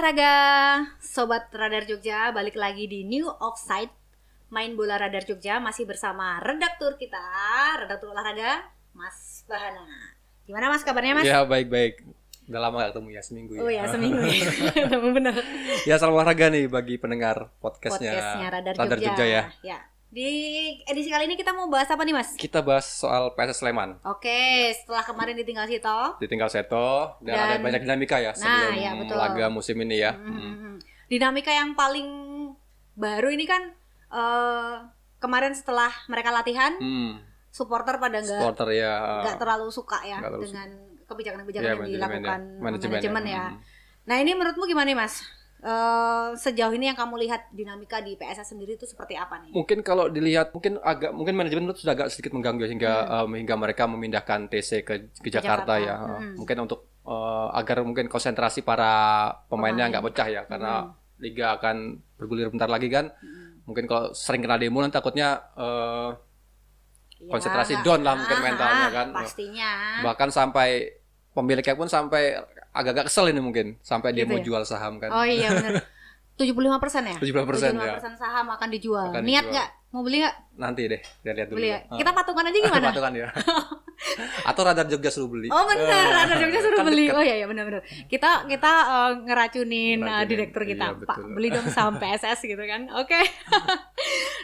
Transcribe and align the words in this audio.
olahraga, 0.00 0.32
Sobat 0.96 1.52
Radar 1.52 1.84
Jogja, 1.84 2.32
balik 2.32 2.56
lagi 2.56 2.88
di 2.88 3.04
New 3.04 3.28
Offside 3.28 3.92
Main 4.48 4.72
Bola 4.72 4.96
Radar 4.96 5.28
Jogja 5.28 5.60
masih 5.60 5.84
bersama 5.84 6.40
redaktur 6.40 6.96
kita, 6.96 7.20
redaktur 7.84 8.16
olahraga, 8.16 8.64
Mas 8.96 9.44
Bahana. 9.44 9.84
Gimana 10.48 10.72
Mas 10.72 10.88
kabarnya 10.88 11.20
Mas? 11.20 11.28
Ya 11.28 11.44
baik-baik. 11.44 12.00
Udah 12.48 12.60
lama 12.64 12.80
gak 12.80 12.96
ketemu 12.96 13.08
ya 13.12 13.20
seminggu 13.20 13.52
ya. 13.52 13.60
Oh 13.60 13.68
ya 13.68 13.84
seminggu 13.92 14.24
ya, 14.24 14.48
bener. 15.20 15.34
Ya 15.84 15.94
salam 16.00 16.16
olahraga 16.16 16.48
nih 16.48 16.64
bagi 16.72 16.96
pendengar 16.96 17.52
podcastnya, 17.60 18.16
Podcastnya 18.16 18.48
Radar, 18.56 18.74
Radar 18.80 18.98
Jogja. 19.04 19.08
Jogja 19.12 19.26
ya. 19.28 19.42
ya. 19.60 19.78
Di 20.10 20.26
edisi 20.84 21.06
kali 21.06 21.24
ini 21.24 21.38
kita 21.38 21.54
mau 21.54 21.70
bahas 21.70 21.86
apa 21.86 22.02
nih 22.02 22.10
Mas? 22.10 22.34
Kita 22.34 22.60
bahas 22.60 22.82
soal 22.82 23.30
PSS 23.30 23.62
Sleman. 23.62 23.94
Oke, 24.02 24.34
setelah 24.74 25.06
kemarin 25.06 25.38
ditinggal 25.38 25.64
Sito, 25.64 26.18
Ditinggal 26.18 26.50
Seto 26.50 27.14
dan, 27.22 27.34
ada 27.36 27.54
Dan- 27.54 27.62
banyak 27.62 27.80
dinamika 27.80 28.18
ya 28.18 28.34
sebelum 28.34 28.74
ya, 28.74 28.90
betul. 28.98 29.14
laga 29.14 29.46
musim 29.48 29.78
ini 29.78 30.02
ya. 30.02 30.10
Hmm, 30.12 30.82
dinamika 31.06 31.54
yang 31.54 31.72
paling 31.72 32.10
baru 32.92 33.30
ini 33.30 33.46
kan 33.46 33.70
eh, 34.10 34.74
kemarin 35.16 35.54
setelah 35.54 35.86
mereka 36.06 36.34
latihan, 36.34 36.74
Hmm. 36.74 37.22
supporter 37.48 37.94
pada 37.96 38.18
nggak 38.18 38.42
Supporter 38.42 38.74
ya. 38.74 39.22
nggak 39.22 39.38
terlalu 39.38 39.70
suka 39.70 40.02
ya 40.02 40.18
terlalu 40.18 40.50
dengan 40.50 40.68
kebijakan-kebijakan 41.06 41.62
ya, 41.62 41.70
yang 41.72 41.86
dilakukan 41.88 42.40
ya. 42.42 42.58
Manajemen, 42.58 42.90
manajemen, 42.98 43.24
ya. 43.24 43.30
ya. 43.30 43.44
Hmm. 43.46 43.58
Nah 44.02 44.16
ini 44.18 44.34
menurutmu 44.34 44.66
gimana 44.66 44.90
nih 44.90 44.98
mas? 44.98 45.22
Eh, 45.60 46.28
sejauh 46.34 46.72
ini 46.72 46.88
yang 46.88 46.96
kamu 46.96 47.20
lihat 47.20 47.52
dinamika 47.52 48.00
di 48.00 48.16
PSS 48.16 48.50
sendiri 48.50 48.74
itu 48.74 48.84
seperti 48.84 49.12
apa 49.12 49.36
nih? 49.38 49.52
Mungkin 49.52 49.84
kalau 49.84 50.08
dilihat 50.08 50.50
mungkin 50.50 50.80
agak 50.80 51.12
mungkin 51.12 51.36
manajemen 51.36 51.68
itu 51.68 51.84
sudah 51.84 51.92
agak 51.94 52.08
sedikit 52.08 52.32
mengganggu 52.32 52.64
ya, 52.64 52.70
hingga 52.70 52.92
Hmm. 52.96 53.28
em, 53.28 53.44
hingga 53.44 53.54
mereka 53.54 53.84
memindahkan 53.84 54.48
TC 54.48 54.80
ke 54.80 54.94
ke 55.14 55.28
Jakarta, 55.28 55.74
Jakarta. 55.74 55.74
ya. 55.76 55.96
Hmm. 56.16 56.34
Mungkin 56.36 56.56
untuk 56.60 56.80
eh, 57.02 57.48
agar 57.54 57.80
mungkin 57.80 58.06
konsentrasi 58.06 58.60
para 58.60 58.92
pemainnya 59.46 59.84
Pemain. 59.84 59.92
nggak 59.92 60.04
pecah 60.08 60.28
ya 60.30 60.42
karena 60.44 60.72
Hmm. 60.82 60.92
liga 61.18 61.46
akan 61.52 61.76
bergulir 62.14 62.48
bentar 62.48 62.66
lagi 62.66 62.88
kan. 62.88 63.12
Hmm. 63.14 63.60
Mungkin 63.64 63.84
kalau 63.84 64.12
sering 64.12 64.40
kena 64.40 64.56
demo 64.56 64.80
nanti 64.80 64.96
takutnya 64.96 65.44
eh, 65.54 66.08
Ya, 67.20 67.28
konsentrasi 67.28 67.84
down 67.84 68.00
lah 68.00 68.16
mungkin 68.16 68.40
mentalnya 68.40 68.88
kan. 68.90 69.08
Pastinya. 69.12 70.00
bahkan 70.00 70.32
sampai 70.32 70.88
pemiliknya 71.30 71.76
pun 71.76 71.84
sampai 71.84 72.32
agak-agak 72.70 73.10
kesel 73.10 73.26
ini 73.28 73.40
mungkin 73.40 73.66
sampai 73.80 74.14
dia 74.14 74.22
Gitu 74.24 74.30
mau 74.30 74.38
ya? 74.38 74.44
jual 74.46 74.62
saham 74.62 74.98
kan. 74.98 75.10
Oh 75.10 75.24
iya 75.24 75.50
benar. 75.50 75.82
75 76.38 76.56
persen 76.82 77.02
ya? 77.04 77.16
75% 77.18 77.76
ya. 77.76 77.94
saham 78.16 78.46
akan 78.48 78.68
dijual. 78.70 79.10
Akan 79.10 79.26
Niat 79.26 79.46
nggak? 79.50 79.68
Mau 79.90 80.06
beli 80.06 80.22
nggak? 80.22 80.34
Nanti 80.54 80.86
deh, 80.86 81.00
lihat 81.26 81.34
lihat 81.34 81.48
dulu. 81.50 81.58
Beli 81.58 81.68
ya? 81.74 81.78
Ah. 81.90 81.98
Kita 81.98 82.10
patungan 82.14 82.46
aja 82.46 82.58
gimana? 82.58 82.86
Patungan 82.94 83.12
ya. 83.12 83.28
Atau 84.48 84.62
radar 84.64 84.86
Jogja 84.88 85.10
suruh 85.12 85.28
beli. 85.28 85.52
Oh 85.52 85.66
bener, 85.68 85.84
Eh, 85.84 86.24
ada 86.24 86.34
Jogja 86.38 86.60
suruh 86.62 86.78
kan 86.80 86.86
beli. 86.88 87.10
Oh 87.12 87.20
iya 87.20 87.36
iya 87.36 87.46
benar 87.50 87.66
benar. 87.68 87.82
Kita 88.06 88.46
kita 88.46 88.72
eh, 88.86 89.10
ngeracunin 89.26 89.98
eh, 89.98 89.98
Ngeracunin, 90.00 90.28
direktur 90.30 90.62
kita, 90.64 90.86
iya, 90.94 91.04
Pak, 91.04 91.16
beli 91.34 91.48
dong 91.50 91.66
saham 91.68 91.98
PSS 91.98 92.46
gitu 92.46 92.64
kan. 92.64 92.86
Oke. 92.96 93.18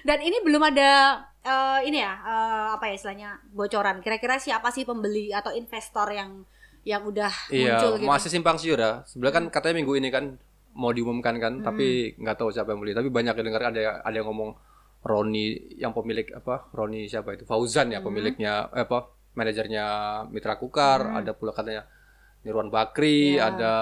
Dan 0.03 0.19
ini 0.21 0.43
belum 0.45 0.61
ada 0.61 1.23
eh, 1.41 1.79
ini 1.89 2.03
ya, 2.03 2.13
eh, 2.13 2.67
apa 2.77 2.91
ya 2.91 2.95
istilahnya 2.95 3.31
bocoran. 3.49 4.03
Kira-kira 4.03 4.37
siapa 4.37 4.69
sih 4.69 4.85
pembeli 4.85 5.33
atau 5.33 5.55
investor 5.55 6.11
yang 6.13 6.45
yang 6.87 7.03
udah 7.03 7.33
Iya, 7.51 7.75
muncul 7.75 7.93
gitu? 7.99 8.07
masih 8.07 8.31
simpang 8.31 8.57
siur 8.57 8.79
ya. 8.79 9.03
Sebenarnya 9.03 9.35
kan 9.35 9.45
katanya 9.51 9.83
minggu 9.83 9.93
ini 9.99 10.09
kan 10.09 10.39
mau 10.73 10.95
diumumkan 10.95 11.35
kan, 11.37 11.53
tapi 11.61 12.15
nggak 12.15 12.37
tahu 12.39 12.55
siapa 12.55 12.71
yang 12.71 12.79
beli. 12.79 12.95
Tapi 12.95 13.11
banyak 13.11 13.35
yang 13.35 13.47
dengar 13.51 13.63
ada 13.75 13.81
ada 14.01 14.15
yang 14.15 14.25
ngomong 14.25 14.55
Roni 15.03 15.75
yang 15.77 15.91
pemilik 15.91 16.31
apa? 16.33 16.67
Roni 16.71 17.07
siapa 17.07 17.35
itu? 17.35 17.43
Fauzan 17.43 17.91
ya 17.91 17.99
pemiliknya 17.99 18.71
eh, 18.71 18.83
apa? 18.83 19.11
Manajernya 19.35 19.85
Mitra 20.31 20.57
Kukar, 20.57 21.13
ada 21.13 21.31
pula 21.31 21.53
katanya 21.53 21.85
Nirwan 22.43 22.71
Bakri, 22.71 23.37
Iya. 23.37 23.51
ada 23.53 23.73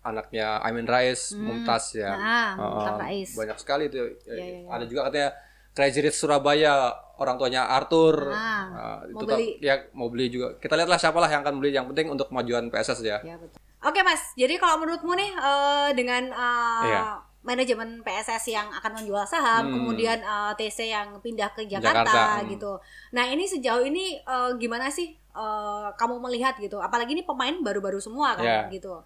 anaknya 0.00 0.62
Amin 0.62 0.86
Rais, 0.86 1.34
Mumtaz 1.34 1.92
ya. 1.92 2.14
Nah, 2.14 2.50
Uh, 2.54 2.62
Mumtaz 2.72 2.96
Rais. 2.98 3.30
Banyak 3.34 3.58
sekali 3.58 3.82
itu. 3.86 3.98
Iya, 3.98 4.34
iya, 4.34 4.44
iya. 4.64 4.70
Ada 4.70 4.84
juga 4.86 5.00
katanya 5.10 5.30
Crazy 5.78 6.02
Rich 6.02 6.18
Surabaya, 6.18 6.90
orang 7.14 7.38
tuanya 7.38 7.70
Arthur. 7.70 8.26
Ah, 8.28 8.66
Uh, 8.66 8.98
mau 9.08 9.22
itu 9.22 9.24
kan- 9.24 9.38
beli. 9.38 9.48
ya 9.60 9.74
mau 9.92 10.10
beli 10.10 10.26
juga. 10.26 10.58
Kita 10.58 10.74
lihatlah 10.74 10.98
siapalah 10.98 11.30
yang 11.30 11.40
akan 11.40 11.54
beli. 11.56 11.70
Yang 11.70 11.86
penting 11.88 12.10
untuk 12.10 12.26
kemajuan 12.26 12.66
PSS 12.66 12.98
ya. 13.00 13.22
Ya 13.22 13.38
betul. 13.38 13.54
Oke 13.78 14.02
mas, 14.02 14.34
jadi 14.34 14.58
kalau 14.58 14.82
menurutmu 14.82 15.14
nih 15.14 15.30
eh, 15.30 15.90
dengan 15.94 16.22
eh, 16.26 16.82
Iya. 16.84 17.02
manajemen 17.40 18.02
PSS 18.02 18.50
yang 18.50 18.66
akan 18.68 18.90
menjual 18.92 19.22
saham, 19.22 19.62
Hmm. 19.64 19.74
kemudian 19.78 20.18
eh, 20.18 20.52
TC 20.56 20.90
yang 20.90 21.14
pindah 21.16 21.54
ke 21.54 21.62
Jakarta, 21.64 22.02
Jakarta, 22.02 22.22
hmm. 22.36 22.46
gitu. 22.50 22.72
Nah 23.12 23.24
ini 23.24 23.46
sejauh 23.46 23.86
ini 23.86 24.18
eh, 24.18 24.50
gimana 24.56 24.90
sih 24.90 25.14
eh, 25.14 25.86
kamu 25.94 26.18
melihat 26.20 26.58
gitu? 26.58 26.76
Apalagi 26.76 27.14
ini 27.14 27.22
pemain 27.22 27.54
baru-baru 27.56 27.98
semua 27.98 28.34
kan, 28.34 28.42
Iya. 28.42 28.60
gitu. 28.72 28.98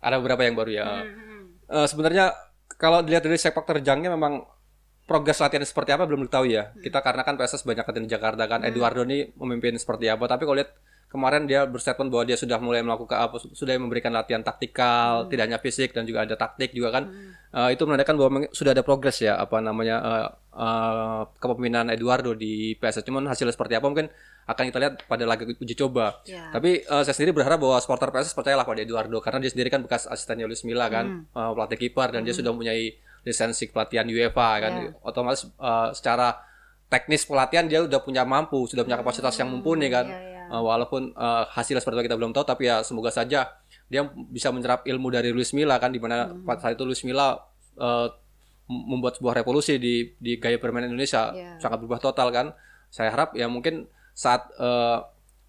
Ada 0.00 0.16
beberapa 0.16 0.40
yang 0.40 0.56
baru 0.56 0.72
ya. 0.72 0.88
Hmm. 1.04 1.60
Eh, 1.66 1.84
sebenarnya 1.86 2.32
kalau 2.74 3.00
dilihat 3.00 3.20
dari 3.22 3.36
sepak 3.36 3.62
terjangnya 3.62 4.08
memang 4.10 4.40
progres 5.04 5.36
latihan 5.36 5.64
seperti 5.64 5.92
apa 5.92 6.08
belum 6.08 6.24
diketahui 6.28 6.56
ya. 6.56 6.72
Kita 6.72 7.04
karena 7.04 7.22
kan 7.22 7.36
PSS 7.36 7.68
banyak 7.68 7.84
latihan 7.84 8.04
di 8.04 8.12
Jakarta 8.12 8.44
kan. 8.48 8.60
Eduardo 8.64 9.04
nih 9.04 9.36
memimpin 9.36 9.76
seperti 9.76 10.08
apa. 10.08 10.24
Tapi 10.24 10.48
kalau 10.48 10.56
lihat 10.56 10.72
kemarin 11.12 11.46
dia 11.46 11.62
berstatement 11.68 12.10
bahwa 12.10 12.24
dia 12.26 12.34
sudah 12.34 12.58
mulai 12.58 12.82
melakukan 12.82 13.14
apa 13.14 13.38
sudah 13.38 13.76
memberikan 13.78 14.10
latihan 14.10 14.42
taktikal, 14.42 15.30
tidak 15.30 15.46
hanya 15.46 15.60
fisik 15.62 15.94
dan 15.94 16.08
juga 16.08 16.24
ada 16.24 16.34
taktik 16.34 16.72
juga 16.72 16.90
kan. 16.90 17.04
Eh, 17.54 17.76
itu 17.76 17.84
menandakan 17.86 18.14
bahwa 18.18 18.30
sudah 18.50 18.72
ada 18.74 18.82
progres 18.82 19.22
ya 19.22 19.36
apa 19.36 19.60
namanya 19.60 19.96
eh, 20.02 20.28
eh, 20.56 21.22
kepemimpinan 21.36 21.92
Eduardo 21.92 22.32
di 22.32 22.74
PSS. 22.80 23.04
Cuman 23.04 23.28
hasilnya 23.28 23.52
seperti 23.52 23.76
apa 23.76 23.86
mungkin 23.86 24.08
akan 24.44 24.64
kita 24.68 24.78
lihat 24.80 24.94
pada 25.08 25.24
laga 25.24 25.44
uji 25.44 25.74
coba. 25.76 26.20
Ya. 26.24 26.48
Tapi 26.48 26.84
eh, 26.84 27.02
saya 27.04 27.14
sendiri 27.14 27.36
berharap 27.36 27.60
bahwa 27.60 27.76
supporter 27.80 28.08
PSS 28.08 28.32
percayalah 28.32 28.64
pada 28.64 28.80
Eduardo 28.80 29.20
karena 29.20 29.38
dia 29.40 29.52
sendiri 29.52 29.68
kan 29.68 29.84
bekas 29.84 30.08
asistennya 30.08 30.48
Luis 30.48 30.64
Milla 30.64 30.88
kan, 30.88 31.28
eh, 31.28 31.50
pelatih 31.52 31.76
kiper 31.76 32.08
dan 32.16 32.24
dia 32.24 32.32
sudah 32.32 32.56
mempunyai 32.56 32.96
lisensi 33.24 33.68
pelatihan 33.68 34.04
UEFA 34.04 34.48
kan. 34.60 34.72
Ya. 34.78 34.90
Otomatis 35.00 35.44
eh, 35.44 35.88
secara 35.92 36.38
teknis 36.86 37.24
pelatihan 37.24 37.64
dia 37.64 37.82
sudah 37.82 37.98
punya 37.98 38.22
mampu, 38.22 38.64
sudah 38.64 38.84
punya 38.84 38.96
kapasitas 38.96 39.34
yang 39.34 39.48
mumpuni 39.48 39.88
kan. 39.88 40.06
Ya, 40.06 40.20
ya. 40.20 40.42
Eh, 40.46 40.62
walaupun 40.62 41.10
eh, 41.10 41.44
hasilnya 41.50 41.80
seperti 41.80 41.98
apa 41.98 42.06
kita 42.06 42.16
belum 42.16 42.30
tahu 42.30 42.44
tapi 42.44 42.68
ya 42.68 42.80
semoga 42.80 43.08
saja 43.08 43.48
dia 43.84 44.00
bisa 44.28 44.48
menyerap 44.48 44.84
ilmu 44.84 45.08
dari 45.08 45.28
Luis 45.28 45.52
Milla 45.52 45.76
kan 45.76 45.88
di 45.88 45.98
mana 45.98 46.28
Hmm. 46.28 46.44
saat 46.56 46.72
itu 46.72 46.84
Luis 46.84 47.00
Milla 47.02 47.36
mem- 48.64 48.86
membuat 48.88 49.18
sebuah 49.18 49.34
revolusi 49.36 49.76
di 49.76 50.14
di 50.16 50.36
gaya 50.36 50.56
permainan 50.56 50.92
Indonesia 50.92 51.32
Ya. 51.32 51.56
sangat 51.58 51.80
berubah 51.80 52.00
total 52.00 52.28
kan. 52.30 52.46
Saya 52.88 53.10
harap 53.10 53.34
ya 53.34 53.44
mungkin 53.46 53.88
saat 54.14 54.46
eh, 54.56 54.98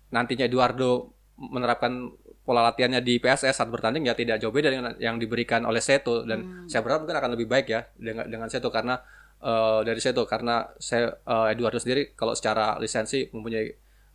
nantinya 0.09 0.45
Eduardo 0.45 1.11
menerapkan 1.35 2.11
pola 2.45 2.61
latihannya 2.61 3.01
di 3.01 3.17
PSS 3.17 3.57
saat 3.57 3.67
bertanding 3.67 4.05
ya 4.05 4.13
tidak 4.13 4.37
jauh 4.37 4.53
beda 4.53 4.69
dengan 4.69 4.93
yang 5.01 5.17
diberikan 5.17 5.65
oleh 5.65 5.81
Seto 5.81 6.21
dan 6.23 6.69
saya 6.69 6.85
berharap 6.85 7.03
mungkin 7.03 7.17
akan 7.17 7.31
lebih 7.33 7.47
baik 7.49 7.67
ya 7.67 7.81
dengan 7.97 8.29
dengan 8.29 8.47
Seto 8.47 8.69
karena 8.69 9.01
eh, 9.41 9.79
dari 9.81 9.97
Seto 9.97 10.23
karena 10.23 10.69
saya 10.77 11.09
eh, 11.11 11.51
Eduardo 11.57 11.81
sendiri 11.81 12.13
kalau 12.13 12.37
secara 12.37 12.77
lisensi 12.77 13.25
mempunyai 13.33 13.65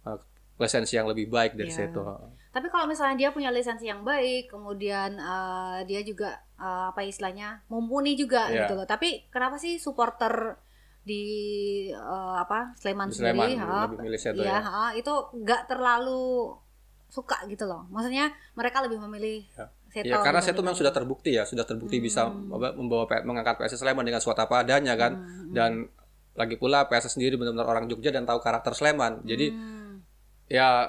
eh, 0.06 0.18
lisensi 0.56 0.94
yang 0.94 1.10
lebih 1.10 1.26
baik 1.26 1.58
dari 1.58 1.74
Ya. 1.74 1.90
Seto. 1.90 2.06
Tapi 2.50 2.66
kalau 2.66 2.86
misalnya 2.86 3.14
dia 3.14 3.30
punya 3.30 3.50
lisensi 3.50 3.86
yang 3.86 4.02
baik, 4.02 4.50
kemudian 4.50 5.18
eh, 5.18 5.78
dia 5.90 6.00
juga 6.02 6.38
eh, 6.54 6.84
apa 6.90 7.02
istilahnya 7.02 7.66
mumpuni 7.66 8.14
juga 8.14 8.46
Iya. 8.46 8.70
gitu 8.70 8.78
loh. 8.78 8.86
Tapi 8.86 9.26
kenapa 9.26 9.58
sih 9.58 9.74
supporter 9.76 10.54
di 11.00 11.24
eh, 11.90 12.34
apa 12.36 12.76
Sleman 12.76 13.08
Di 13.10 13.18
Sleman, 13.18 13.48
sendiri, 13.50 13.58
ha, 13.58 13.88
lebih 13.88 13.98
milih 14.06 14.20
Seto 14.20 14.38
iya, 14.38 14.58
ya. 14.58 14.60
ha, 14.62 14.84
itu 14.92 15.10
nggak 15.34 15.66
terlalu 15.66 16.54
suka 17.10 17.42
gitu 17.50 17.66
loh. 17.66 17.84
Maksudnya 17.90 18.30
mereka 18.54 18.80
lebih 18.80 19.02
memilih 19.02 19.44
Ya. 19.52 19.66
Seto. 19.90 20.06
Ya 20.06 20.22
karena 20.22 20.38
Seto 20.38 20.62
memang 20.62 20.78
sudah 20.78 20.94
terbukti 20.94 21.34
ya, 21.34 21.42
sudah 21.42 21.66
terbukti 21.66 21.98
bisa 21.98 22.30
apa, 22.30 22.70
membawa 22.78 23.10
mengangkat 23.26 23.58
PSS 23.58 23.82
Sleman 23.82 24.06
dengan 24.06 24.22
suatu 24.22 24.38
apa 24.46 24.62
adanya 24.62 24.94
kan. 24.94 25.18
Dan 25.50 25.90
lagi 26.38 26.54
pula 26.54 26.86
PSS 26.86 27.18
sendiri 27.18 27.34
benar-benar 27.34 27.66
orang 27.66 27.84
Jogja 27.90 28.14
dan 28.14 28.22
tahu 28.22 28.38
karakter 28.38 28.70
Sleman. 28.70 29.26
Jadi 29.26 29.50
Hmm, 29.50 30.06
ya 30.46 30.86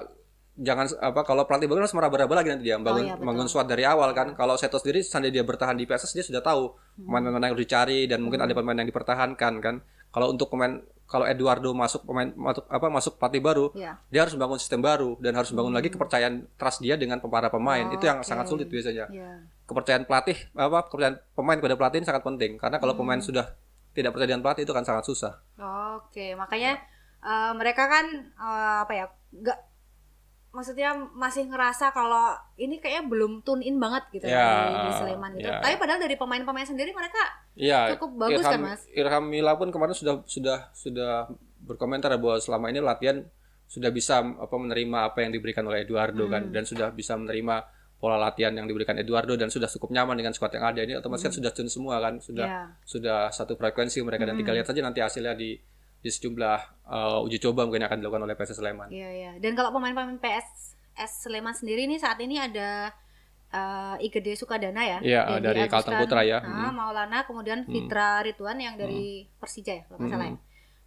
jangan 0.61 0.85
apa 1.01 1.25
kalau 1.25 1.49
pelatih 1.49 1.65
baru 1.65 1.81
harus 1.81 1.95
meraba-raba 1.97 2.43
lagi 2.43 2.53
nanti 2.53 2.69
dia 2.69 2.77
bangun 2.77 3.07
iya, 3.09 3.15
betul. 3.17 3.25
bangun 3.25 3.65
dari 3.65 3.83
awal 3.89 4.13
kan. 4.13 4.37
Kalau 4.37 4.53
Seto 4.53 4.77
sendiri 4.77 5.01
seandainya 5.01 5.41
dia 5.41 5.45
bertahan 5.49 5.73
di 5.73 5.89
PSS 5.89 6.13
dia 6.13 6.25
sudah 6.25 6.45
tahu 6.45 6.69
pemain-pemain 7.01 7.49
yang 7.49 7.53
harus 7.57 7.65
dicari 7.65 8.05
dan 8.05 8.21
mungkin 8.21 8.45
ada 8.45 8.53
pemain 8.53 8.77
yang 8.77 8.85
dipertahankan 8.85 9.53
kan. 9.57 9.75
Kalau 10.13 10.29
untuk 10.29 10.53
pemain 10.53 10.77
kalau 11.11 11.27
Eduardo 11.27 11.75
masuk 11.75 12.07
pemain 12.07 12.31
masuk 12.31 12.63
apa 12.71 12.87
masuk 12.87 13.19
pelatih 13.19 13.43
baru, 13.43 13.65
Iya. 13.75 13.99
dia 14.07 14.19
harus 14.23 14.31
membangun 14.31 14.55
sistem 14.63 14.79
baru 14.79 15.19
dan 15.19 15.35
harus 15.35 15.51
membangun 15.51 15.75
lagi 15.75 15.91
kepercayaan 15.91 16.47
trust 16.55 16.79
dia 16.79 16.95
dengan 16.95 17.19
para 17.19 17.51
pemain. 17.51 17.83
Itu 17.91 18.07
yang 18.07 18.23
Oke. 18.23 18.31
sangat 18.31 18.47
sulit 18.47 18.71
biasanya 18.71 19.11
Iya. 19.11 19.43
kepercayaan 19.67 20.07
pelatih 20.07 20.39
apa 20.55 20.87
kepercayaan 20.87 21.19
pemain 21.35 21.59
kepada 21.59 21.75
pelatih 21.75 21.97
ini 21.99 22.07
sangat 22.07 22.23
penting 22.23 22.55
karena 22.55 22.79
kalau 22.79 22.95
pemain 22.95 23.19
sudah 23.19 23.51
tidak 23.91 24.15
percaya 24.15 24.31
dengan 24.31 24.43
pelatih 24.47 24.63
itu 24.63 24.71
kan 24.71 24.87
sangat 24.87 25.03
susah. 25.03 25.35
Oke, 25.99 26.31
makanya 26.39 26.79
eh, 27.19 27.51
mereka 27.59 27.91
kan 27.91 28.07
eh, 28.31 28.77
apa 28.87 28.93
ya? 28.95 29.05
nggak 29.31 29.59
maksudnya 30.51 30.91
masih 31.11 31.47
ngerasa 31.47 31.89
kalau 31.89 32.31
ini 32.55 32.77
kayaknya 32.77 33.07
belum 33.07 33.31
tune 33.41 33.61
in 33.61 33.75
banget 33.75 34.03
gitu 34.11 34.25
Ya, 34.25 34.67
di, 34.67 34.75
di 34.77 34.91
Sleman 34.93 35.31
gitu. 35.33 35.47
ya. 35.47 35.59
Tapi 35.59 35.75
padahal 35.75 35.99
dari 35.99 36.15
pemain-pemain 36.15 36.63
sendiri 36.65 36.91
mereka 36.91 37.23
Iya. 37.51 37.95
Cukup 37.95 38.15
bagus 38.17 38.39
Irham, 38.39 38.51
kan, 38.53 38.59
Mas? 38.61 38.81
Irham 38.89 39.25
Mila 39.25 39.55
pun 39.55 39.67
kemarin 39.69 39.91
sudah 39.91 40.23
sudah 40.23 40.71
sudah 40.71 41.27
berkomentar 41.61 42.11
bahwa 42.13 42.35
selama 42.37 42.67
ini 42.67 42.79
latihan 42.79 43.23
sudah 43.65 43.87
bisa 43.89 44.19
apa 44.19 44.51
menerima 44.53 44.97
apa 45.05 45.19
yang 45.19 45.31
diberikan 45.31 45.63
oleh 45.63 45.81
Eduardo 45.81 46.27
kan 46.27 46.43
Hmm. 46.43 46.53
dan 46.53 46.63
sudah 46.63 46.91
bisa 46.91 47.15
menerima 47.15 47.63
pola 47.95 48.17
latihan 48.17 48.51
yang 48.51 48.65
diberikan 48.65 48.97
Eduardo 48.97 49.35
dan 49.35 49.47
sudah 49.47 49.69
cukup 49.69 49.91
nyaman 49.91 50.15
dengan 50.15 50.33
squad 50.33 50.51
yang 50.51 50.65
ada 50.65 50.81
ini 50.81 50.97
otomatis 50.97 51.21
kan 51.21 51.31
sudah 51.31 51.51
tune 51.51 51.69
semua 51.69 51.99
kan 51.99 52.17
sudah 52.17 52.43
Iya. 52.43 52.61
sudah 52.83 53.19
satu 53.29 53.53
frekuensi 53.53 54.01
mereka 54.01 54.25
dan 54.25 54.35
tinggal 54.35 54.57
lihat 54.57 54.65
saja 54.65 54.81
nanti 54.81 54.99
hasilnya 54.99 55.31
di 55.33 55.55
di 56.01 56.09
sejumlah 56.09 56.59
uh, 56.89 57.25
uji 57.25 57.37
coba 57.37 57.69
mungkin 57.69 57.85
akan 57.85 58.01
dilakukan 58.01 58.25
oleh 58.25 58.33
PSS 58.33 58.57
Sleman. 58.57 58.89
Iya 58.89 59.09
iya. 59.13 59.31
Dan 59.37 59.53
kalau 59.53 59.69
pemain-pemain 59.69 60.17
PSS 60.17 61.29
Sleman 61.29 61.53
sendiri 61.53 61.85
nih 61.85 62.01
saat 62.01 62.17
ini 62.19 62.41
ada 62.41 62.89
eh 63.51 63.95
Igede 64.07 64.33
Sukadana 64.33 64.81
ya. 64.81 64.97
Iya, 65.03 65.21
dari 65.43 65.67
Kalteng 65.67 65.99
Putra 65.99 66.23
ya. 66.23 66.39
ah, 66.39 66.71
Maulana, 66.71 67.27
kemudian 67.27 67.67
Fitra 67.67 68.23
Ridwan 68.23 68.57
yang 68.57 68.75
dari 68.79 69.27
Persija 69.37 69.73
ya, 69.75 69.83
kalau 69.85 69.99
nggak 70.01 70.11
salah 70.11 70.27
ya. 70.31 70.37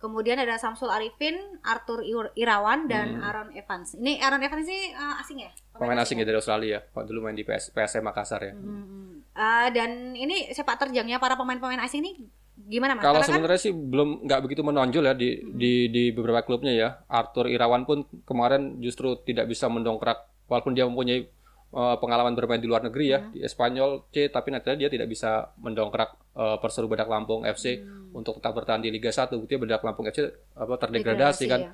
Kemudian 0.00 0.36
ada 0.36 0.60
Samsul 0.60 0.92
Arifin, 0.92 1.32
Arthur 1.64 2.04
Ir- 2.04 2.32
Irawan 2.36 2.84
dan 2.88 3.24
Aaron 3.24 3.56
Evans. 3.56 3.96
Ini 3.96 4.20
Aaron 4.20 4.40
Evans 4.44 4.68
ini 4.68 4.92
eh, 4.92 5.20
asing 5.20 5.38
ya? 5.44 5.52
Pemain 5.76 5.96
asing 6.00 6.20
ya 6.20 6.28
dari 6.28 6.36
Australia, 6.36 6.80
Pak 6.80 7.04
dulu 7.08 7.24
main 7.24 7.36
di 7.36 7.44
PS, 7.44 7.72
PSM 7.72 8.04
Makassar 8.04 8.40
ya. 8.44 8.52
Hmm. 8.52 9.20
Eh, 9.32 9.68
dan 9.72 10.12
ini 10.16 10.48
sepak 10.52 10.76
terjangnya 10.76 11.20
para 11.20 11.36
pemain-pemain 11.36 11.80
asing 11.84 12.00
ini 12.04 12.12
gimana 12.56 12.94
mas? 12.94 13.02
Kalau 13.02 13.18
Karena 13.18 13.26
kan- 13.26 13.34
sebenarnya 13.34 13.60
sih 13.60 13.72
belum 13.72 14.08
nggak 14.24 14.40
begitu 14.40 14.62
menonjol 14.62 15.04
ya 15.04 15.14
di 15.14 15.28
di 15.50 15.72
di 15.88 16.04
beberapa 16.10 16.40
klubnya 16.40 16.70
ya. 16.70 16.88
Arthur 17.04 17.46
Irawan 17.46 17.82
pun 17.82 17.98
kemarin 18.22 18.78
justru 18.78 19.18
tidak 19.20 19.46
bisa 19.46 19.66
mendongkrak 19.66 20.22
walaupun 20.46 20.72
dia 20.72 20.86
mempunyai 20.86 21.26
uh, 21.70 21.96
pengalaman 21.98 22.32
bermain 22.32 22.58
di 22.58 22.68
luar 22.68 22.82
negeri 22.82 23.06
ya 23.08 23.18
di 23.26 23.40
Espanyol 23.40 24.06
C 24.08 24.28
tapi 24.28 24.50
nantinya 24.50 24.76
dia 24.76 24.86
tidak 24.86 25.08
bisa 25.08 25.50
mendongkrak 25.58 26.14
uh, 26.32 26.56
Perseru 26.58 26.86
Badak 26.86 27.08
Lampung 27.08 27.42
FC 27.42 27.82
untuk 28.12 28.38
tetap 28.38 28.54
bertahan 28.54 28.78
di 28.78 28.94
Liga 28.94 29.10
1 29.10 29.34
buktinya 29.34 29.66
Badak 29.66 29.82
Lampung 29.82 30.06
FC 30.06 30.22
apa 30.54 30.74
terdegradasi 30.76 31.42
Degradasi, 31.42 31.44
kan. 31.50 31.60
ya. 31.64 31.70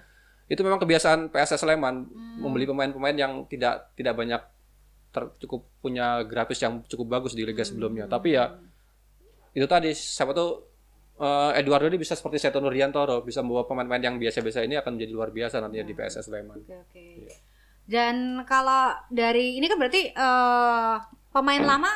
Itu 0.48 0.64
memang 0.64 0.80
kebiasaan 0.80 1.30
PSS 1.30 1.62
Sleman 1.62 2.08
membeli 2.40 2.64
pemain-pemain 2.64 3.14
yang 3.14 3.32
tidak 3.46 3.92
tidak 3.94 4.16
banyak 4.16 4.42
ter- 5.10 5.30
cukup 5.38 5.66
punya 5.78 6.22
grafis 6.24 6.58
yang 6.58 6.82
cukup 6.86 7.06
bagus 7.12 7.34
di 7.34 7.44
liga 7.44 7.62
sebelumnya. 7.62 8.06
Tapi 8.06 8.34
ya 8.34 8.54
itu 9.50 9.66
tadi 9.66 9.90
siapa 9.90 10.30
tuh 10.30 10.69
eh, 11.20 11.60
Eduardo 11.60 11.86
ini 11.92 12.00
bisa 12.00 12.16
seperti 12.16 12.40
Seto 12.40 12.58
Nurdiantoro 12.58 13.20
bisa 13.20 13.44
membawa 13.44 13.68
pemain-pemain 13.68 14.00
yang 14.00 14.16
biasa-biasa 14.16 14.64
ini 14.64 14.80
akan 14.80 14.96
menjadi 14.96 15.12
luar 15.12 15.30
biasa 15.30 15.60
nantinya 15.60 15.84
di 15.84 15.94
PSS 15.94 16.24
Sleman. 16.32 16.64
Oke 16.64 16.74
oke. 16.74 17.04
Iya. 17.28 17.36
Dan 17.90 18.46
kalau 18.46 18.94
dari 19.10 19.60
ini 19.60 19.66
kan 19.68 19.76
berarti 19.76 20.02
eh, 20.16 20.96
pemain 21.30 21.62
lama 21.62 21.92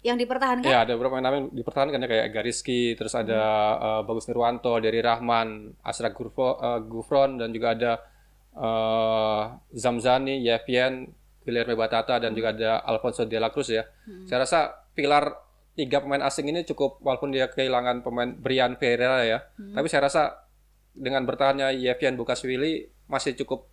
yang 0.00 0.16
dipertahankan 0.16 0.64
Ya 0.64 0.88
ada 0.88 0.96
beberapa 0.96 1.20
nama 1.20 1.36
yang 1.36 1.52
dipertahankan 1.52 2.00
ya 2.00 2.08
kayak 2.08 2.28
Gariski, 2.32 2.96
terus 2.96 3.12
ada 3.12 3.42
eh, 3.76 4.00
Bagus 4.08 4.24
Nirwanto, 4.26 4.80
Dari 4.80 5.00
Rahman, 5.04 5.76
Asra 5.84 6.10
Gurfo, 6.12 6.56
eh, 6.56 6.80
Gufron 6.88 7.36
dan 7.36 7.52
juga 7.52 7.76
ada 7.76 7.92
eh, 8.56 9.42
Zamzani, 9.76 10.40
Yevien, 10.40 11.04
Guilherme 11.44 11.76
Batata 11.76 12.16
dan 12.16 12.32
juga 12.32 12.56
ada 12.56 12.80
Alfonso 12.84 13.28
de 13.28 13.36
la 13.36 13.52
Cruz 13.52 13.68
ya. 13.68 13.84
Saya 14.24 14.44
rasa 14.44 14.88
pilar 14.96 15.49
tiga 15.80 15.98
pemain 15.98 16.20
asing 16.20 16.44
ini 16.44 16.60
cukup 16.62 17.00
walaupun 17.00 17.30
dia 17.30 17.48
kehilangan 17.48 18.00
pemain 18.00 18.28
Brian 18.30 18.76
Ferreira 18.76 19.24
ya, 19.24 19.38
tapi 19.72 19.88
saya 19.88 20.04
rasa 20.04 20.44
dengan 20.92 21.24
bertahannya 21.24 21.72
Yevien 21.74 22.14
Bukaswili 22.14 22.84
masih 23.06 23.32
cukup 23.34 23.64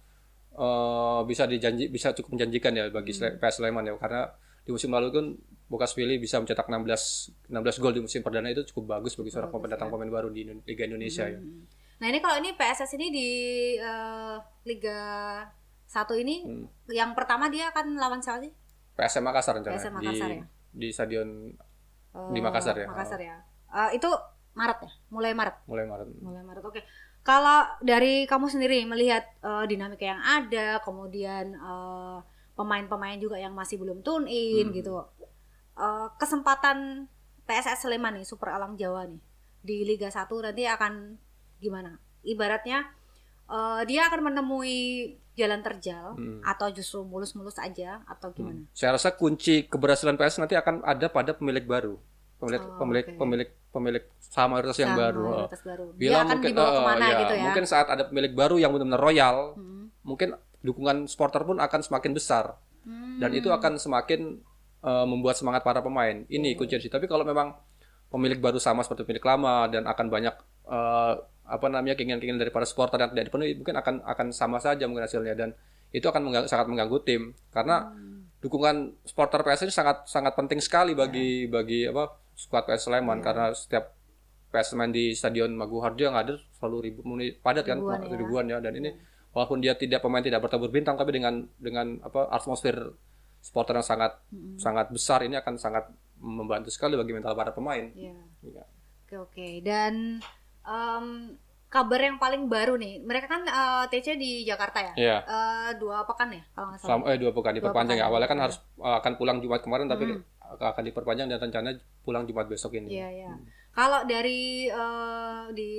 eh, 0.54 1.22
bisa 1.24 1.44
dijanji 1.46 1.88
bisa 1.88 2.14
cukup 2.14 2.34
menjanjikan 2.34 2.72
ya 2.72 2.88
bagi 2.88 3.12
Sle- 3.12 3.36
PS 3.36 3.60
Sleman 3.60 3.84
ya 3.84 3.94
karena 3.96 4.32
di 4.64 4.72
musim 4.72 4.90
lalu 4.90 5.08
kan 5.10 5.26
Bukaswili 5.68 6.16
bisa 6.16 6.40
mencetak 6.40 6.64
16 6.64 7.52
16 7.52 7.52
gol 7.78 7.92
di 7.92 8.00
musim 8.00 8.24
perdana 8.24 8.48
itu 8.48 8.64
cukup 8.66 8.96
bagus 8.96 9.14
bagi 9.14 9.30
seorang 9.30 9.52
pendatang 9.52 9.90
pemain 9.90 10.08
baru 10.08 10.30
di 10.30 10.48
Liga 10.64 10.84
Indonesia 10.84 11.28
ya. 11.28 11.44
Nah 11.98 12.08
ini 12.08 12.20
kalau 12.20 12.38
ini 12.38 12.54
PSS 12.54 12.96
ini 12.96 13.08
di 13.10 13.30
eh, 13.76 14.36
Liga 14.64 15.00
satu 15.84 16.14
ini 16.14 16.44
Hmm. 16.44 16.68
yang 16.88 17.12
pertama 17.12 17.48
dia 17.48 17.68
akan 17.68 17.96
lawan 17.96 18.20
siapa 18.20 18.40
sih? 18.42 18.52
PSM 18.94 19.24
Makassar 19.24 19.54
rencananya 19.56 19.78
PSM 19.78 19.94
di 19.94 20.06
Makassar 20.06 20.30
ya? 20.30 20.44
di 20.70 20.88
stadion 20.90 21.30
Di 22.30 22.40
Makassar 22.40 22.76
ya? 22.76 22.88
Makassar 22.88 23.20
ya. 23.20 23.36
Eh, 23.68 23.98
itu 23.98 24.10
Maret 24.54 24.80
ya? 24.82 24.92
Mulai 25.10 25.34
Maret. 25.34 25.56
mulai 25.66 25.86
Maret. 25.86 26.08
Mulai 26.20 26.44
Maret. 26.44 26.64
Oke. 26.64 26.82
Kalau 27.22 27.68
dari 27.80 28.24
kamu 28.24 28.48
sendiri 28.48 28.82
melihat 28.84 29.24
eh, 29.40 29.66
dinamika 29.66 30.04
yang 30.04 30.22
ada, 30.22 30.80
kemudian 30.82 31.54
eh, 31.54 32.18
pemain-pemain 32.54 33.20
juga 33.20 33.38
yang 33.38 33.54
masih 33.54 33.78
belum 33.78 34.02
tune 34.02 34.26
in 34.26 34.70
Hmm. 34.70 34.74
gitu. 34.74 34.92
Eh, 35.78 36.08
kesempatan 36.18 37.06
PSS 37.46 37.86
Sleman 37.86 38.18
nih 38.18 38.26
Super 38.26 38.52
Alang 38.52 38.76
Jawa 38.76 39.06
nih 39.06 39.22
di 39.62 39.84
Liga 39.84 40.08
1 40.08 40.26
nanti 40.42 40.66
akan 40.66 41.16
gimana? 41.60 42.00
Ibaratnya 42.24 42.97
eh, 43.48 43.82
dia 43.86 44.08
akan 44.08 44.22
menemui 44.24 44.78
jalan 45.34 45.62
terjal 45.62 46.14
Hmm. 46.14 46.42
atau 46.42 46.68
justru 46.70 47.02
mulus-mulus 47.02 47.56
aja 47.58 48.02
atau 48.06 48.32
gimana? 48.32 48.66
Saya 48.72 48.98
rasa 48.98 49.14
kunci 49.14 49.64
keberhasilan 49.64 50.16
PS 50.16 50.38
nanti 50.38 50.54
akan 50.54 50.82
ada 50.82 51.08
pada 51.08 51.32
pemilik 51.32 51.62
baru. 51.62 51.96
Pemilik 52.38 52.62
Oh, 52.62 52.78
pemilik 52.78 53.06
oke. 53.08 53.18
pemilik 53.18 53.50
pemilik 53.68 54.04
saham 54.20 54.50
mayoritas 54.52 54.78
yang 54.78 54.94
baru. 54.94 55.50
baru. 55.58 55.86
Dia 55.94 56.00
Bila 56.00 56.18
akan 56.20 56.30
mungkin 56.34 56.50
dibawa 56.52 56.68
eh, 56.68 56.74
ke 56.74 56.82
mana 56.84 57.06
ya, 57.06 57.18
gitu 57.20 57.34
ya? 57.34 57.44
Mungkin 57.46 57.64
saat 57.66 57.88
ada 57.88 58.04
pemilik 58.04 58.34
baru 58.34 58.56
yang 58.58 58.72
benar-benar 58.72 59.00
royal, 59.00 59.38
Hmm. 59.54 59.90
mungkin 60.02 60.30
dukungan 60.60 61.06
supporter 61.06 61.42
pun 61.44 61.58
akan 61.58 61.80
semakin 61.82 62.14
besar. 62.14 62.58
Hmm. 62.82 63.20
dan 63.20 63.36
itu 63.36 63.52
akan 63.52 63.76
semakin 63.76 64.40
eh, 64.80 65.06
membuat 65.06 65.36
semangat 65.36 65.60
para 65.60 65.82
pemain. 65.82 66.24
Ini 66.24 66.56
kunci 66.56 66.78
sih. 66.78 66.88
Tapi 66.88 67.04
kalau 67.04 67.22
memang 67.22 67.52
pemilik 68.08 68.40
baru 68.40 68.56
sama 68.58 68.80
seperti 68.80 69.04
pemilik 69.04 69.26
lama 69.28 69.68
dan 69.68 69.84
akan 69.84 70.08
banyak 70.08 70.32
eh, 70.66 71.14
apa 71.48 71.72
namanya 71.72 71.96
keinginan-keinginan 71.96 72.44
dari 72.44 72.52
para 72.52 72.68
supporter 72.68 73.00
yang 73.00 73.12
tidak 73.16 73.32
dipenuhi, 73.32 73.56
mungkin 73.56 73.76
akan 73.80 73.96
akan 74.04 74.28
sama 74.36 74.60
saja 74.60 74.84
mungkin 74.86 75.08
hasilnya. 75.08 75.34
Dan 75.34 75.56
itu 75.96 76.04
akan 76.04 76.22
mengganggu- 76.28 76.52
sangat 76.52 76.68
mengganggu 76.68 76.98
tim. 77.08 77.22
Karena 77.50 77.88
dukungan 78.44 78.94
supporter 79.08 79.42
PS 79.42 79.66
ini 79.66 79.74
sangat 79.74 80.06
sangat 80.06 80.36
penting 80.36 80.60
sekali 80.60 80.94
bagi 80.94 81.48
bagi 81.48 81.88
apa 81.88 82.20
skuad 82.36 82.68
PS 82.68 82.92
Sleman. 82.92 83.24
Karena 83.24 83.56
setiap 83.56 83.96
PS 84.52 84.76
main 84.76 84.92
di 84.92 85.12
Stadion 85.16 85.52
Maguwarjo 85.56 86.04
yang 86.12 86.16
ada 86.16 86.36
selalu 86.60 86.92
ribu 86.92 87.02
padat 87.44 87.64
kan 87.68 87.80
Ribuan 87.80 88.00
ya. 88.04 88.16
ribuan 88.20 88.46
ya. 88.48 88.58
Dan 88.60 88.74
ini 88.80 88.92
walaupun 89.32 89.64
dia 89.64 89.76
tidak 89.76 90.04
pemain 90.04 90.24
tidak 90.24 90.44
bertabur 90.44 90.68
bintang 90.68 91.00
tapi 91.00 91.16
dengan 91.16 91.48
dengan 91.60 92.00
apa 92.04 92.28
atmosfer 92.32 92.76
supporter 93.40 93.80
yang 93.80 93.86
sangat 93.86 94.12
sangat 94.60 94.88
besar 94.92 95.24
ini 95.24 95.38
akan 95.40 95.56
sangat 95.56 95.88
membantu 96.18 96.74
sekali 96.74 96.98
bagi 96.98 97.14
mental 97.16 97.38
para 97.38 97.54
pemain. 97.54 97.88
Iya. 97.94 98.16
Iya. 98.44 98.64
Oke 99.08 99.16
oke. 99.24 99.48
Dan 99.64 100.20
em, 100.68 101.06
kabar 101.68 102.00
yang 102.00 102.16
paling 102.16 102.46
baru 102.46 102.76
nih 102.76 103.00
mereka 103.02 103.28
kan 103.30 103.44
eh, 103.44 103.86
TC 103.90 104.16
di 104.16 104.44
Jakarta 104.44 104.80
ya 104.82 104.94
Iya. 104.96 105.18
Eh, 105.22 105.72
dua 105.78 106.04
pekan 106.04 106.30
ya 106.30 106.44
kalau 106.52 106.68
nggak 106.70 106.80
salah 106.80 106.92
Sama, 106.94 107.04
eh 107.08 107.18
dua 107.18 107.32
pekan 107.32 107.54
diperpanjang 107.54 107.96
ya. 107.96 108.04
pekan. 108.04 108.10
Awalnya 108.10 108.30
kan 108.30 108.40
harus 108.42 108.58
eh, 108.78 108.96
akan 108.96 109.14
pulang 109.16 109.38
Jumat 109.38 109.62
kemarin 109.62 109.88
tapi 109.88 110.06
akan 110.40 110.84
diperpanjang 110.86 111.28
dan 111.28 111.40
rencananya 111.42 111.76
pulang 112.02 112.24
Jumat 112.24 112.46
besok 112.46 112.72
ini. 112.74 112.88
iya 112.90 113.08
iya 113.14 113.32
kalau 113.70 114.04
dari 114.04 114.68
eh, 114.68 115.44
di 115.52 115.72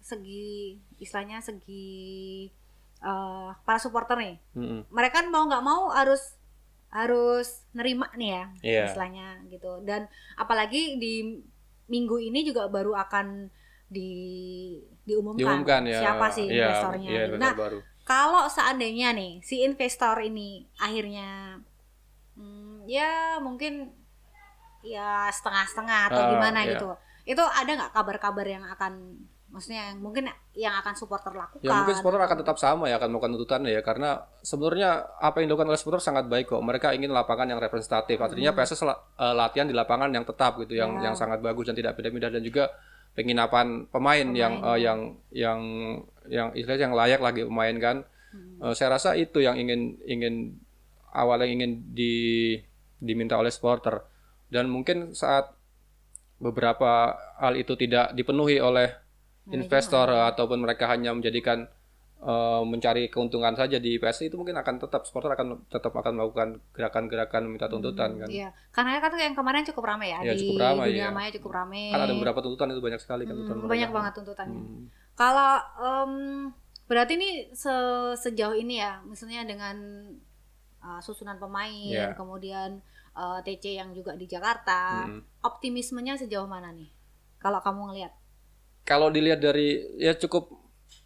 segi 0.00 0.72
istilahnya 0.96 1.40
segi 1.40 2.48
eh, 3.00 3.48
para 3.58 3.78
supporter 3.78 4.16
nih 4.16 4.36
Mm-mm. 4.54 4.80
mereka 4.88 5.20
kan 5.20 5.28
mau 5.28 5.44
nggak 5.44 5.60
mau 5.62 5.88
harus 5.90 6.36
harus 6.88 7.66
nerima 7.72 8.06
nih 8.14 8.30
ya 8.30 8.44
Iya. 8.62 8.84
istilahnya 8.86 9.26
gitu 9.48 9.82
dan 9.82 10.06
apalagi 10.34 10.96
di 10.96 11.42
minggu 11.86 12.16
ini 12.22 12.40
juga 12.42 12.64
baru 12.66 12.94
akan 12.94 13.50
di 13.94 14.10
diumumkan, 15.04 15.38
Diumumkan 15.38 15.82
ya. 15.84 15.98
siapa 16.00 16.26
sih 16.28 16.46
Iya, 16.46 16.66
investornya 16.68 17.08
gitu. 17.08 17.18
investor 17.30 17.38
nah 17.38 17.52
baru. 17.54 17.78
kalau 18.02 18.44
seandainya 18.46 19.08
nih 19.12 19.32
si 19.40 19.60
investor 19.60 20.16
ini 20.18 20.66
akhirnya 20.76 21.60
hmm, 22.34 22.84
ya 22.84 23.10
mungkin 23.38 23.94
ya 24.82 25.30
setengah-setengah 25.30 26.00
atau 26.08 26.20
Ah, 26.20 26.30
gimana 26.30 26.58
iya. 26.62 26.74
gitu 26.74 26.88
itu 27.24 27.40
ada 27.40 27.70
nggak 27.70 27.92
kabar-kabar 27.92 28.44
yang 28.44 28.64
akan 28.66 29.16
maksudnya 29.48 29.88
yang 29.88 30.02
mungkin 30.02 30.26
yang 30.52 30.74
akan 30.74 30.92
supporter 30.92 31.30
lakukan 31.32 31.62
Ya 31.62 31.72
mungkin 31.72 31.94
supporter 31.94 32.18
akan 32.18 32.36
tetap 32.36 32.58
sama 32.58 32.84
ya 32.84 32.98
akan 32.98 33.08
melakukan 33.08 33.32
tuntutannya 33.32 33.70
ya 33.70 33.80
karena 33.80 34.10
sebenarnya 34.42 34.90
apa 35.16 35.38
yang 35.38 35.46
dilakukan 35.46 35.70
oleh 35.70 35.78
supporter 35.78 36.02
sangat 36.02 36.26
baik 36.26 36.50
kok. 36.50 36.58
Mereka 36.58 36.90
ingin 36.90 37.08
lapangan 37.08 37.46
yang 37.46 37.56
representatif. 37.56 38.18
Artinya 38.18 38.50
PSS 38.50 38.82
la- 38.82 38.98
eh, 39.14 39.30
latihan 39.32 39.64
di 39.64 39.72
lapangan 39.72 40.10
yang 40.10 40.26
tetap 40.26 40.58
gitu, 40.58 40.74
yang 40.74 40.98
Ya. 40.98 41.06
yang 41.06 41.14
sangat 41.14 41.38
bagus 41.38 41.64
dan 41.64 41.72
tidak 41.72 41.94
pindah-pindah 41.94 42.30
dan 42.30 42.42
juga 42.42 42.66
penginapan 43.14 43.86
pemain, 43.88 44.28
yang 44.34 44.54
eh, 44.60 44.78
yang 44.82 45.00
yang 45.30 45.60
yang 46.26 46.48
istilahnya 46.52 46.90
yang 46.90 46.96
layak 46.98 47.20
lagi 47.22 47.42
pemain 47.46 47.76
kan. 47.78 47.96
Eh, 48.62 48.74
saya 48.74 48.98
rasa 48.98 49.14
itu 49.14 49.38
yang 49.40 49.56
ingin 49.56 49.98
ingin 50.04 50.58
awalnya 51.14 51.46
ingin 51.46 51.94
di 51.94 52.58
diminta 52.98 53.38
oleh 53.38 53.54
supporter. 53.54 54.02
Dan 54.50 54.70
mungkin 54.70 55.14
saat 55.14 55.54
beberapa 56.42 57.14
hal 57.38 57.54
itu 57.54 57.78
tidak 57.78 58.12
dipenuhi 58.12 58.58
oleh 58.58 58.90
investor 59.50 60.08
ataupun 60.08 60.62
mereka 60.64 60.88
hanya 60.88 61.12
menjadikan 61.12 61.68
eh, 62.24 62.62
mencari 62.64 63.06
keuntungan 63.06 63.52
saja 63.52 63.76
di 63.76 64.00
PSI 64.00 64.32
itu 64.32 64.36
mungkin 64.36 64.56
akan 64.56 64.80
tetap 64.80 65.04
supporter 65.04 65.32
akan 65.32 65.68
tetap 65.68 65.92
akan 65.92 66.12
melakukan 66.16 66.48
gerakan-gerakan 66.72 67.44
minta 67.46 67.68
tuntutan 67.68 68.16
kan. 68.16 68.28
Iya, 68.28 68.48
karena 68.72 68.96
kan 68.96 69.12
yang 69.14 69.36
kemarin 69.36 69.62
cukup 69.62 69.84
ramai 69.84 70.08
ya, 70.10 70.24
Iya, 70.24 70.32
di 70.32 70.40
cukup 70.40 70.64
ramai, 70.64 70.86
dunia 70.88 71.04
iya. 71.04 71.08
maya 71.12 71.28
cukup 71.30 71.52
ramai. 71.52 71.92
Kan 71.92 72.00
ada 72.00 72.12
beberapa 72.12 72.40
tuntutan 72.40 72.72
itu 72.72 72.80
banyak 72.80 73.00
sekali 73.00 73.22
kan 73.24 73.34
Hmm, 73.34 73.44
tuntutan 73.44 73.68
banyak 73.68 73.88
mereka. 73.88 73.96
banget 74.00 74.12
tuntutannya. 74.16 74.60
Hmm. 74.60 74.84
Kalau 75.14 75.52
em, 75.78 76.12
berarti 76.84 77.12
ini 77.14 77.30
se- 77.52 78.16
sejauh 78.18 78.56
ini 78.56 78.80
ya, 78.80 79.04
misalnya 79.04 79.44
dengan 79.44 79.76
uh, 80.80 81.00
susunan 81.00 81.36
pemain, 81.36 81.70
Iya. 81.70 82.12
kemudian 82.12 82.80
uh, 83.12 83.38
TC 83.40 83.76
yang 83.76 83.92
juga 83.92 84.12
di 84.16 84.26
Jakarta. 84.26 85.06
Mm. 85.06 85.20
Optimismenya 85.40 86.18
sejauh 86.18 86.44
mana 86.44 86.72
nih? 86.72 86.90
Kalau 87.38 87.60
kamu 87.60 87.92
ngelihat? 87.92 88.12
Kalau 88.84 89.08
dilihat 89.08 89.40
dari 89.40 89.80
ya 89.96 90.12
cukup 90.12 90.63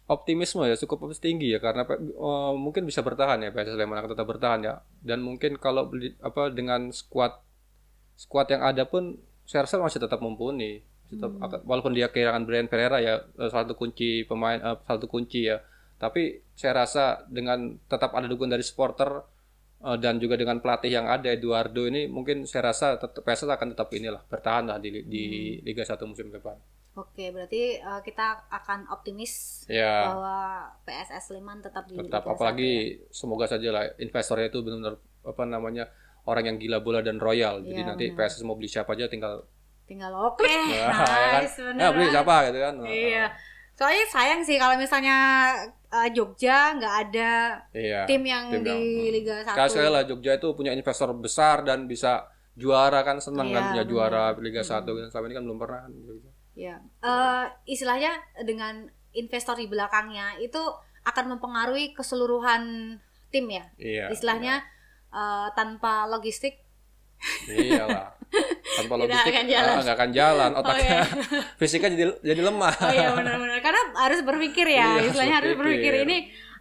optimisme 0.09 0.65
ya 0.65 0.73
cukup 0.73 1.13
tinggi 1.21 1.53
ya 1.53 1.61
karena 1.61 1.85
eh, 1.85 2.53
mungkin 2.57 2.83
bisa 2.89 3.05
bertahan 3.05 3.45
ya 3.45 3.53
PSS 3.53 3.77
Sleman 3.77 4.01
akan 4.01 4.11
tetap 4.17 4.27
bertahan 4.27 4.59
ya. 4.65 4.73
Dan 5.05 5.21
mungkin 5.21 5.61
kalau 5.61 5.85
beli- 5.85 6.17
apa 6.19 6.49
dengan 6.49 6.89
skuad 6.89 7.37
skuad 8.17 8.49
yang 8.51 8.65
ada 8.65 8.83
pun 8.89 9.21
saya 9.45 9.69
rasa 9.69 9.77
masih 9.77 10.01
tetap 10.01 10.19
mumpuni. 10.19 10.81
Tetap 11.09 11.31
akan- 11.37 11.63
walaupun 11.69 11.93
dia 11.93 12.09
kehilangan 12.09 12.43
Brian 12.49 12.65
Pereira 12.65 12.97
ya 12.99 13.21
eh, 13.21 13.49
salah 13.53 13.69
satu 13.69 13.77
kunci 13.77 14.25
pemain 14.25 14.57
salah 14.57 14.81
satu 14.97 15.05
kunci 15.05 15.45
ya. 15.45 15.61
Tapi 16.01 16.41
saya 16.57 16.73
rasa 16.83 17.23
dengan 17.29 17.77
tetap 17.85 18.09
ada 18.17 18.25
dukungan 18.25 18.57
dari 18.57 18.65
supporter 18.65 19.21
eh, 19.85 19.97
dan 20.01 20.17
juga 20.17 20.41
dengan 20.41 20.57
pelatih 20.57 20.89
yang 20.89 21.05
ada 21.05 21.29
Eduardo 21.29 21.85
ini 21.85 22.09
mungkin 22.09 22.49
saya 22.49 22.73
rasa 22.73 22.97
tetap 22.97 23.21
PSS 23.21 23.45
akan 23.45 23.77
tetap 23.77 23.93
inilah 23.93 24.25
bertahan 24.25 24.65
lah 24.73 24.77
di, 24.81 25.05
di 25.05 25.23
Liga 25.61 25.85
1 25.85 26.01
musim 26.09 26.33
depan 26.33 26.57
Oke, 26.91 27.29
berarti 27.29 27.77
uh, 27.77 28.01
kita 28.01 28.49
akan 28.49 28.89
optimis 28.89 29.63
ya 29.65 30.09
bahwa 30.09 30.37
PSS 30.83 31.29
Sleman 31.29 31.59
tetap 31.59 31.85
di 31.85 31.95
tetap 31.95 32.25
apalagi 32.25 32.71
ya. 32.97 33.07
semoga 33.09 33.45
saja 33.45 33.69
lah 33.69 33.83
investornya 33.95 34.47
itu 34.47 34.59
benar-benar 34.59 34.95
apa 35.21 35.43
namanya 35.43 35.85
orang 36.25 36.45
yang 36.45 36.57
gila 36.57 36.79
bola 36.79 36.99
dan 36.99 37.15
royal 37.17 37.61
jadi 37.61 37.71
Iya, 37.77 37.87
nanti 37.87 38.05
benar. 38.09 38.27
PSS 38.27 38.43
mau 38.43 38.53
beli 38.53 38.67
siapa 38.67 38.93
aja 38.93 39.05
tinggal 39.05 39.45
tinggal 39.85 40.11
oke. 40.11 40.43
ya, 40.69 40.91
kan 40.91 41.41
nice, 41.41 41.55
ya 41.55 41.63
beneran. 41.67 41.91
beli 41.93 42.07
siapa 42.09 42.35
gitu 42.45 42.59
kan 42.59 42.73
Iya. 42.83 43.25
Soalnya 43.71 44.05
sayang 44.05 44.41
sih 44.43 44.55
kalau 44.55 44.75
misalnya 44.75 45.17
uh, 45.87 46.09
Jogja 46.09 46.75
nggak 46.75 46.95
ada 47.07 47.63
iya 47.71 48.03
tim 48.03 48.21
yang 48.23 48.51
tim 48.51 48.59
di 48.59 48.69
yang- 48.69 49.13
Liga 49.15 49.35
1. 49.47 49.55
sekali 49.71 49.87
lah 49.87 50.03
Jogja 50.03 50.35
itu 50.35 50.51
punya 50.51 50.73
investor 50.73 51.09
besar 51.13 51.63
dan 51.63 51.85
bisa 51.85 52.27
juara 52.53 53.01
kan 53.01 53.17
senang 53.17 53.47
Iya, 53.47 53.55
kan 53.55 53.63
punya 53.69 53.83
benar. 53.83 53.93
juara 53.93 54.23
Liga 54.35 54.61
1 54.61 54.83
kan 54.83 55.07
selama 55.07 55.25
ini 55.25 55.33
kan 55.33 55.43
belum 55.45 55.57
pernah 55.57 55.79
kan 55.81 55.93
Jogja. 55.95 56.31
Ya. 56.51 56.81
Eh, 56.99 57.45
istilahnya 57.65 58.13
dengan 58.41 58.85
investor 59.11 59.55
di 59.55 59.65
belakangnya 59.65 60.37
itu 60.37 60.59
akan 61.01 61.25
mempengaruhi 61.33 61.91
keseluruhan 61.91 62.95
tim 63.29 63.45
ya. 63.47 63.65
iya 63.75 64.05
Istilahnya 64.07 64.61
eh, 65.09 65.47
tanpa 65.53 66.05
logistik 66.05 66.61
iyalah 67.47 68.15
tanpa 68.79 68.93
logistik 68.95 69.33
akan 69.33 69.45
jalan. 69.45 69.73
ah, 69.73 69.81
nggak 69.81 69.97
akan 69.97 70.11
jalan 70.11 70.49
Oh, 70.53 70.61
otaknya 70.61 70.87
iya. 70.87 71.03
fisiknya 71.59 71.89
jadi 71.91 72.03
jadi 72.23 72.41
lemah 72.43 72.75
Oh 72.79 72.93
iya 72.93 73.09
benar-benar 73.11 73.59
karena 73.59 73.81
harus 73.97 74.19
berpikir 74.21 74.67
ya, 74.69 74.87
Iya, 74.95 75.09
istilahnya 75.09 75.35
harus 75.37 75.53
berpikir 75.53 75.91
berpikir. 75.93 76.07
ini 76.07 76.17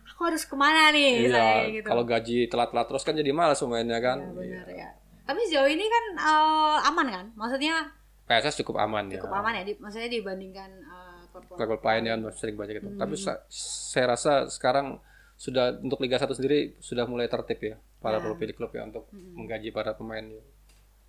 aku 0.08 0.20
harus 0.24 0.42
ke 0.42 0.56
mana 0.56 0.90
nih 0.90 1.28
iya 1.28 1.68
gitu. 1.70 1.86
kalau 1.86 2.02
gaji 2.02 2.48
telat-telat 2.48 2.86
terus 2.86 3.02
kan 3.02 3.14
jadi 3.14 3.30
malas 3.30 3.58
pemainnya 3.58 3.98
kan 3.98 4.18
Ya, 4.18 4.30
benar 4.32 4.66
ya. 4.68 4.88
Tapi 5.22 5.40
sejauh 5.44 5.68
ini 5.68 5.84
kan 5.84 6.04
eh, 6.16 6.88
aman 6.88 7.06
kan? 7.06 7.26
Maksudnya 7.36 7.84
PSS 8.28 8.60
cukup 8.60 8.76
aman 8.78 9.08
ya 9.08 9.16
cukup 9.18 9.32
aman 9.34 9.52
ya, 9.56 9.62
di- 9.64 9.80
maksudnya 9.80 10.06
dibandingkan 10.06 10.70
eh, 10.70 11.20
klub-klub 11.28 11.56
level 11.58 11.78
lain 11.80 12.02
ya 12.04 12.14
sering 12.32 12.54
banyak 12.54 12.76
itu. 12.78 12.88
Hmm. 12.88 13.00
Tapi 13.00 13.14
sa- 13.16 13.42
saya 13.90 14.12
rasa 14.12 14.46
sekarang 14.46 15.00
sudah 15.34 15.78
untuk 15.78 15.98
Liga 15.98 16.16
1 16.16 16.28
sendiri 16.30 16.76
sudah 16.78 17.06
mulai 17.06 17.26
tertib 17.26 17.58
ya 17.58 17.74
para 17.98 18.18
Ya. 18.18 18.26
pemilik 18.26 18.52
klub 18.52 18.70
ya 18.70 18.84
untuk 18.84 19.08
Hmm. 19.08 19.34
menggaji 19.34 19.70
para 19.70 19.92
pemain. 19.92 20.22
ya. 20.22 20.42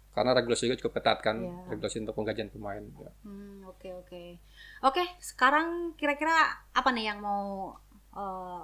Karena 0.10 0.34
regulasi 0.34 0.66
juga 0.66 0.80
cukup 0.80 0.94
ketat 0.96 1.20
kan 1.20 1.38
Ya. 1.38 1.54
regulasi 1.70 2.00
untuk 2.00 2.16
penggajian 2.16 2.50
pemain. 2.50 2.82
ya. 2.82 3.12
Hmm, 3.22 3.62
oke 3.64 3.90
oke. 3.96 4.24
Oke, 4.82 5.04
sekarang 5.20 5.94
kira-kira 5.94 6.34
apa 6.72 6.90
nih 6.90 7.10
yang 7.10 7.20
mau 7.20 7.76
eh, 8.10 8.64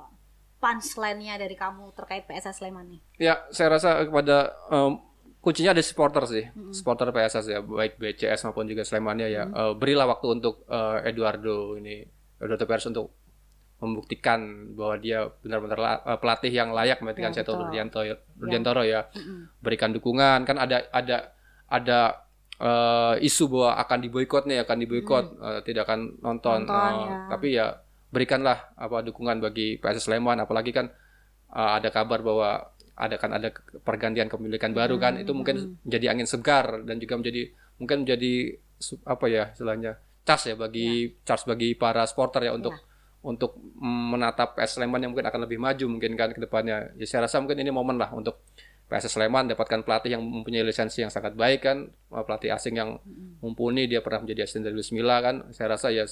punchline-nya 0.58 1.38
dari 1.38 1.54
kamu 1.54 1.94
terkait 1.94 2.26
PSS 2.26 2.58
Sleman 2.58 2.90
nih? 2.90 3.02
Ya, 3.20 3.46
saya 3.50 3.70
rasa 3.72 4.02
kepada 4.02 4.54
em, 4.68 4.98
kuncinya 5.46 5.72
ada 5.72 5.84
supporter 5.86 6.25
sih, 6.25 6.44
supporter 6.74 7.14
PSS 7.14 7.46
ya, 7.48 7.60
baik 7.62 8.02
BCS 8.02 8.50
maupun 8.50 8.66
juga 8.66 8.82
Slemania 8.82 9.30
ya. 9.30 9.46
Eh, 9.46 9.74
berilah 9.78 10.10
waktu 10.10 10.28
untuk 10.34 10.66
eh, 10.66 11.06
Eduardo 11.06 11.78
ini, 11.78 12.02
Eduardo 12.42 12.66
Perez 12.66 12.90
untuk 12.90 13.14
membuktikan 13.75 14.40
bahwa 14.74 14.96
dia 14.98 15.30
benar-benar 15.44 15.78
la- 15.78 16.02
eh, 16.04 16.18
pelatih 16.18 16.50
yang 16.50 16.74
layak 16.74 16.98
menggantikan 17.00 17.30
Ya, 17.30 17.44
Seto. 17.44 17.54
Rudianto 17.56 18.02
Rudiantoro 18.36 18.82
ya. 18.82 19.06
Mm-mm. 19.12 19.62
Berikan 19.62 19.92
dukungan 19.92 20.42
kan 20.44 20.58
ada 20.58 20.90
ada 20.90 21.18
ada 21.68 22.00
eh, 22.56 23.16
isu 23.22 23.52
bahwa 23.52 23.78
akan 23.78 24.00
diboykot 24.02 24.44
nih, 24.48 24.64
akan 24.64 24.78
diboykot, 24.80 25.25
eh, 25.38 25.60
tidak 25.62 25.86
akan 25.86 26.18
nonton. 26.20 26.64
Hmm. 26.64 26.72
Nonton, 26.72 26.92
Eh, 26.96 27.04
ya. 27.04 27.16
Tapi 27.30 27.48
ya 27.52 27.66
berikanlah 28.10 28.72
apa 28.74 29.04
dukungan 29.04 29.44
bagi 29.44 29.75
PSS 29.78 30.08
Sleman 30.08 30.40
apalagi 30.40 30.72
kan 30.72 30.88
eh, 31.52 31.72
ada 31.78 31.92
kabar 31.92 32.24
bahwa 32.24 32.72
ada 32.96 33.16
kan 33.20 33.32
ada 33.36 33.52
pergantian 33.84 34.32
kepemilikan 34.32 34.72
baru 34.72 34.96
kan 34.96 35.20
itu 35.20 35.32
mungkin 35.36 35.75
jadi 35.84 36.16
angin 36.16 36.28
segar 36.28 36.84
dan 36.88 36.96
juga 37.00 37.20
menjadi 37.20 37.52
mungkin 37.75 38.08
menjadi 38.08 38.34
apa 39.04 39.25
ya 39.28 39.44
istilahnya 39.52 40.00
cas 40.25 40.48
ya 40.48 40.56
bagi 40.56 41.12
charge 41.28 41.46
bagi 41.46 41.75
para 41.75 42.08
supporter 42.08 42.48
ya 42.48 42.56
untuk 42.56 42.74
untuk 43.25 43.58
mm, 43.58 44.04
menatap 44.16 44.54
PS 44.54 44.78
Sleman 44.78 45.02
yang 45.02 45.12
mungkin 45.12 45.25
akan 45.25 45.42
lebih 45.50 45.58
maju 45.58 45.86
mungkin 45.90 46.14
kan 46.14 46.30
ke 46.30 46.38
depannya. 46.38 46.94
Ya 46.94 47.06
saya 47.10 47.25
rasa 47.25 47.42
mungkin 47.42 47.58
ini 47.58 47.74
momen 47.74 47.98
lah 47.98 48.14
untuk 48.14 48.38
PS 48.86 49.18
Sleman 49.18 49.50
dapatkan 49.50 49.82
pelatih 49.82 50.14
yang 50.14 50.22
mempunyai 50.22 50.62
lisensi 50.62 51.02
yang 51.02 51.10
sangat 51.10 51.34
baik 51.34 51.66
kan, 51.66 51.90
uh, 52.14 52.22
pelatih 52.22 52.54
asing 52.54 52.78
yang 52.78 53.02
mumpuni 53.42 53.90
dia 53.90 54.06
pernah 54.06 54.22
menjadi 54.22 54.46
asisten 54.46 54.62
dari 54.62 54.78
Luis 54.78 54.94
Milla 54.94 55.18
kan. 55.25 55.50
Saya 55.58 55.74
rasa 55.74 55.90
ya 55.90 56.06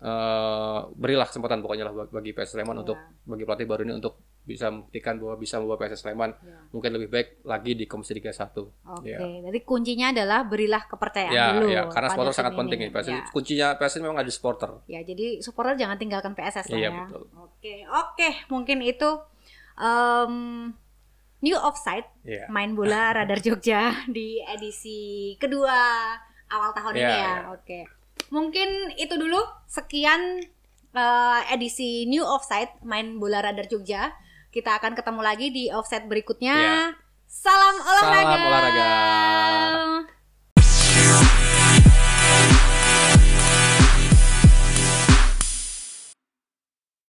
eh, 0.00 0.80
berilah 0.96 1.28
kesempatan 1.28 1.60
pokoknya 1.62 1.84
lah 1.86 1.94
bagi- 1.94 2.14
bagi 2.14 2.30
PS 2.34 2.58
Sleman 2.58 2.82
untuk 2.82 2.98
bagi 3.22 3.44
pelatih 3.46 3.66
baru 3.70 3.82
ini 3.86 3.94
untuk 4.02 4.18
bisa 4.40 4.66
membuktikan 4.66 5.14
bahwa 5.16 5.36
bisa 5.36 5.56
membawa 5.56 5.78
PS 5.78 6.00
Sleman 6.00 6.32
Ya. 6.34 6.58
mungkin 6.70 6.90
lebih 6.92 7.08
baik 7.08 7.28
lagi 7.42 7.72
di 7.72 7.84
Komisi 7.84 8.12
Liga 8.12 8.30
1. 8.30 8.66
Oke, 8.90 9.06
Ya. 9.06 9.20
jadi 9.20 9.58
kuncinya 9.62 10.10
adalah 10.10 10.42
berilah 10.42 10.82
kepercayaan 10.84 11.30
Ya, 11.30 11.46
dulu. 11.52 11.68
ya, 11.68 11.82
karena 11.86 12.08
supporter 12.08 12.34
sangat 12.34 12.52
ini. 12.52 12.58
penting 12.58 12.78
ya. 12.80 12.88
PS 12.90 13.06
Ya. 13.06 13.20
Kuncinya 13.28 13.68
PS 13.74 13.94
memang 13.98 14.18
ada 14.18 14.28
supporter. 14.28 14.70
Ya, 14.84 15.00
jadi 15.00 15.26
supporter 15.38 15.76
jangan 15.76 15.96
tinggalkan 15.96 16.32
PSS 16.32 16.66
lah 16.66 16.76
Iya, 16.76 16.88
ya. 16.88 16.98
betul. 17.04 17.22
Oke, 17.36 17.74
oke, 17.86 18.28
mungkin 18.48 18.78
itu 18.80 19.10
em, 19.76 20.34
new 21.40 21.56
offside 21.56 22.04
Iya. 22.22 22.48
main 22.48 22.72
bola 22.72 23.12
Radar 23.16 23.38
Jogja 23.38 23.92
di 24.06 24.40
edisi 24.42 25.00
kedua 25.36 25.72
awal 26.46 26.70
tahun 26.72 26.92
Iya, 26.92 27.00
ini 27.00 27.06
ya. 27.06 27.16
iya. 27.16 27.34
Oke. 27.50 27.80
Mungkin 28.28 28.68
itu 28.96 29.14
dulu 29.14 29.38
sekian 29.66 30.42
eh, 30.90 31.40
edisi 31.48 32.02
new 32.04 32.20
offside 32.20 32.74
main 32.82 33.16
bola 33.16 33.40
Radar 33.40 33.64
Jogja. 33.64 34.10
Kita 34.50 34.74
akan 34.82 34.98
ketemu 34.98 35.20
lagi 35.22 35.46
di 35.54 35.70
offside 35.70 36.10
berikutnya. 36.10 36.54
Iya. 36.58 36.78
Salam 37.30 37.76
olahraga. 37.78 38.18
Salam 38.18 38.40
olahraga. 38.42 38.90